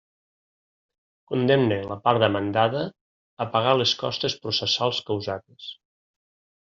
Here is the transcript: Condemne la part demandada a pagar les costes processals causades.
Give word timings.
Condemne 1.33 1.77
la 1.91 1.97
part 2.07 2.23
demandada 2.23 2.81
a 3.45 3.47
pagar 3.57 3.75
les 3.83 3.93
costes 4.05 4.37
processals 4.47 5.03
causades. 5.11 5.69